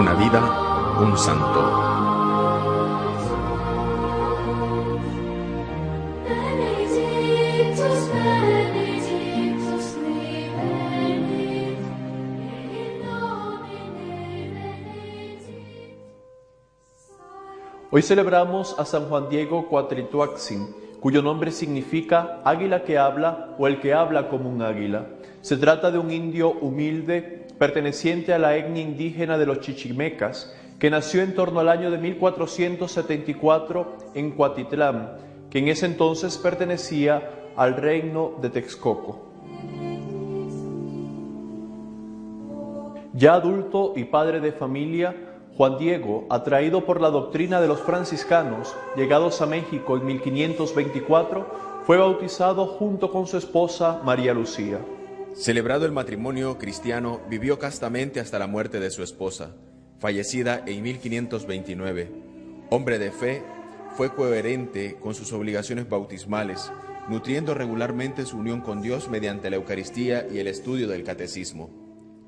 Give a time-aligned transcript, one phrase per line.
[0.00, 1.60] vida, un santo.
[17.90, 23.78] Hoy celebramos a San Juan Diego Cuatrituaxin, cuyo nombre significa águila que habla o el
[23.80, 25.08] que habla como un águila.
[25.42, 30.90] Se trata de un indio humilde perteneciente a la etnia indígena de los chichimecas, que
[30.90, 35.12] nació en torno al año de 1474 en Cuatitlán,
[35.48, 39.20] que en ese entonces pertenecía al reino de Texcoco.
[43.12, 45.14] Ya adulto y padre de familia,
[45.56, 51.46] Juan Diego, atraído por la doctrina de los franciscanos, llegados a México en 1524,
[51.86, 54.80] fue bautizado junto con su esposa María Lucía.
[55.34, 59.54] Celebrado el matrimonio cristiano, vivió castamente hasta la muerte de su esposa,
[59.98, 62.10] fallecida en 1529.
[62.70, 63.42] Hombre de fe,
[63.96, 66.72] fue coherente con sus obligaciones bautismales,
[67.08, 71.70] nutriendo regularmente su unión con Dios mediante la Eucaristía y el estudio del Catecismo.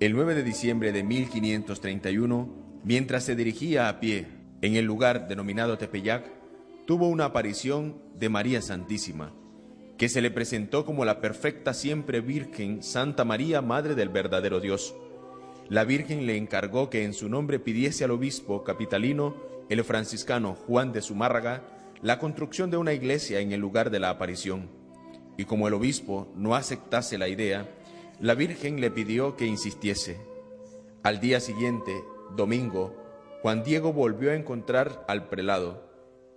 [0.01, 4.27] El 9 de diciembre de 1531, Mientras se dirigía a pie
[4.61, 6.31] en el lugar denominado Tepeyac,
[6.87, 9.33] tuvo una aparición de María Santísima,
[9.99, 14.95] que se le presentó como la perfecta siempre Virgen Santa María, Madre del verdadero Dios.
[15.69, 19.37] La Virgen le encargó que en su nombre pidiese al obispo capitalino,
[19.69, 21.63] el franciscano Juan de Zumárraga,
[22.03, 24.69] la construcción de una iglesia en el lugar de la aparición.
[25.39, 27.69] Y como el obispo no aceptase la idea,
[28.21, 30.21] la Virgen le pidió que insistiese.
[31.03, 31.93] Al día siguiente,
[32.37, 32.95] domingo,
[33.43, 35.84] Juan Diego volvió a encontrar al prelado,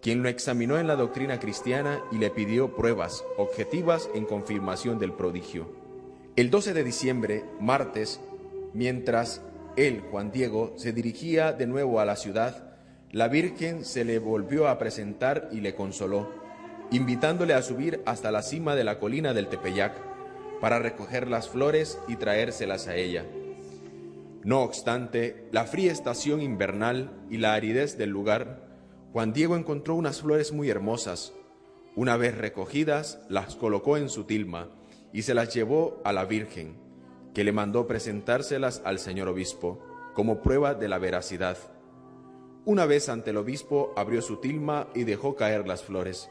[0.07, 5.11] quien lo examinó en la doctrina cristiana y le pidió pruebas objetivas en confirmación del
[5.11, 5.69] prodigio.
[6.37, 8.21] El 12 de diciembre, martes,
[8.73, 9.41] mientras
[9.75, 12.73] él, Juan Diego, se dirigía de nuevo a la ciudad,
[13.11, 16.29] la Virgen se le volvió a presentar y le consoló,
[16.89, 19.91] invitándole a subir hasta la cima de la colina del Tepeyac
[20.61, 23.25] para recoger las flores y traérselas a ella.
[24.45, 28.66] No obstante, la fría estación invernal y la aridez del lugar,
[29.13, 31.33] Juan Diego encontró unas flores muy hermosas.
[31.95, 34.67] Una vez recogidas, las colocó en su tilma
[35.13, 36.75] y se las llevó a la Virgen,
[37.33, 39.79] que le mandó presentárselas al señor obispo,
[40.13, 41.57] como prueba de la veracidad.
[42.65, 46.29] Una vez ante el obispo abrió su tilma y dejó caer las flores,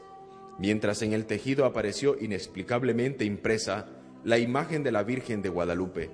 [0.59, 3.87] mientras en el tejido apareció inexplicablemente impresa
[4.23, 6.11] la imagen de la Virgen de Guadalupe,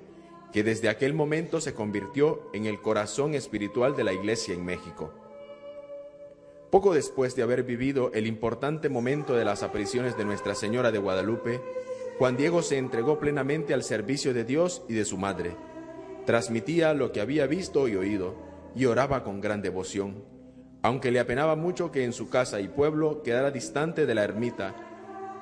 [0.52, 5.12] que desde aquel momento se convirtió en el corazón espiritual de la Iglesia en México.
[6.74, 10.98] Poco después de haber vivido el importante momento de las apariciones de Nuestra Señora de
[10.98, 11.60] Guadalupe,
[12.18, 15.56] Juan Diego se entregó plenamente al servicio de Dios y de su Madre.
[16.26, 18.34] Transmitía lo que había visto y oído,
[18.74, 20.24] y oraba con gran devoción.
[20.82, 24.74] Aunque le apenaba mucho que en su casa y pueblo quedara distante de la ermita,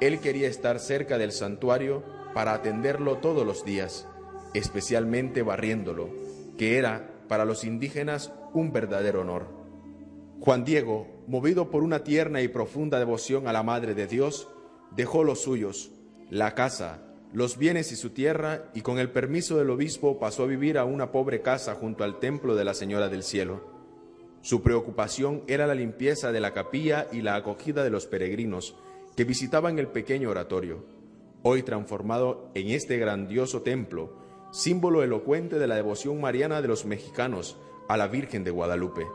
[0.03, 2.05] él quería estar cerca del santuario
[2.35, 4.07] para atenderlo todos los días
[4.53, 6.11] especialmente barriéndolo,
[6.59, 9.62] que era para los indígenas un verdadero honor.
[10.45, 14.49] Juan Diego, movido por una tierna y profunda devoción a la Madre de Dios,
[14.91, 15.93] dejó los suyos,
[16.31, 17.01] la casa,
[17.33, 20.85] los bienes y su tierra, y con el permiso del obispo pasó a vivir a
[20.85, 23.61] una pobre casa junto al templo de la Señora del Cielo.
[24.41, 28.75] Su preocupación era la limpieza de la capilla y la acogida de los peregrinos
[29.15, 30.85] que visitaban el pequeño oratorio,
[31.45, 34.17] hoy transformado en este grandioso templo,
[34.51, 39.07] símbolo elocuente de la devoción mariana de los mexicanos a la Virgen de Guadalupe.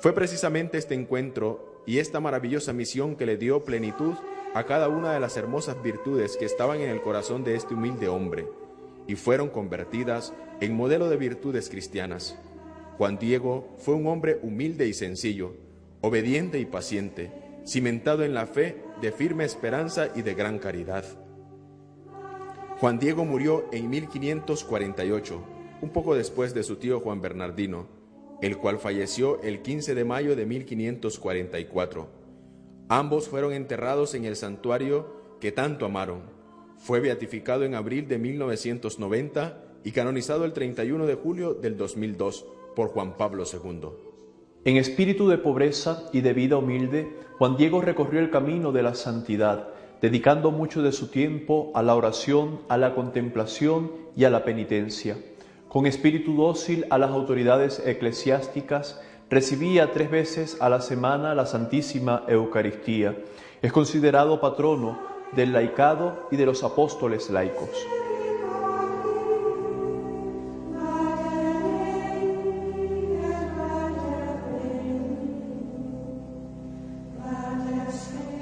[0.00, 4.14] Fue precisamente este encuentro y esta maravillosa misión que le dio plenitud
[4.54, 8.06] a cada una de las hermosas virtudes que estaban en el corazón de este humilde
[8.06, 8.46] hombre
[9.08, 12.38] y fueron convertidas en modelo de virtudes cristianas.
[12.96, 15.54] Juan Diego fue un hombre humilde y sencillo,
[16.00, 17.32] obediente y paciente,
[17.66, 21.04] cimentado en la fe de firme esperanza y de gran caridad.
[22.78, 25.42] Juan Diego murió en 1548,
[25.80, 27.97] un poco después de su tío Juan Bernardino,
[28.40, 32.08] el cual falleció el 15 de mayo de 1544.
[32.88, 36.22] Ambos fueron enterrados en el santuario que tanto amaron.
[36.78, 42.88] Fue beatificado en abril de 1990 y canonizado el 31 de julio del 2002 por
[42.88, 43.88] Juan Pablo II.
[44.64, 47.08] En espíritu de pobreza y de vida humilde,
[47.38, 49.68] Juan Diego recorrió el camino de la santidad
[50.00, 55.16] dedicando mucho de su tiempo a la oración, a la contemplación y a la penitencia.
[55.68, 58.98] Con espíritu dócil a las autoridades eclesiásticas,
[59.28, 63.14] recibía tres veces a la semana la Santísima Eucaristía.
[63.60, 64.98] Es considerado patrono
[65.32, 67.68] del laicado y de los apóstoles laicos.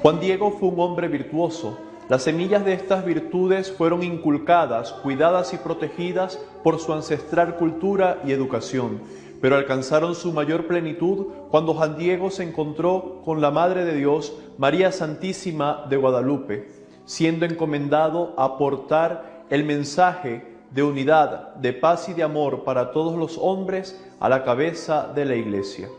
[0.01, 1.77] Juan Diego fue un hombre virtuoso
[2.09, 8.31] las semillas de estas virtudes fueron inculcadas, cuidadas y protegidas por su ancestral cultura y
[8.31, 9.01] educación,
[9.41, 14.33] pero alcanzaron su mayor plenitud cuando Juan Diego se encontró con la Madre de Dios,
[14.57, 16.71] María Santísima de Guadalupe,
[17.03, 23.17] siendo encomendado a portar el mensaje de unidad, de paz y de amor para todos
[23.17, 25.89] los hombres a la cabeza de la Iglesia.